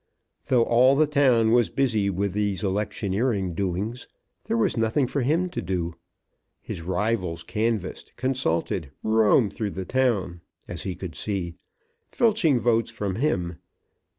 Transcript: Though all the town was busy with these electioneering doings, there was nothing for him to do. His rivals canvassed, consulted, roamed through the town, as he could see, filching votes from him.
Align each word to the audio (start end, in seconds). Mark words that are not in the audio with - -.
Though 0.47 0.63
all 0.63 0.95
the 0.95 1.05
town 1.05 1.51
was 1.51 1.69
busy 1.69 2.09
with 2.09 2.33
these 2.33 2.63
electioneering 2.63 3.53
doings, 3.53 4.07
there 4.45 4.57
was 4.57 4.75
nothing 4.75 5.05
for 5.05 5.21
him 5.21 5.47
to 5.51 5.61
do. 5.61 5.93
His 6.59 6.81
rivals 6.81 7.43
canvassed, 7.43 8.11
consulted, 8.15 8.89
roamed 9.03 9.53
through 9.53 9.69
the 9.77 9.85
town, 9.85 10.41
as 10.67 10.81
he 10.81 10.95
could 10.95 11.13
see, 11.13 11.53
filching 12.09 12.59
votes 12.59 12.89
from 12.89 13.17
him. 13.17 13.59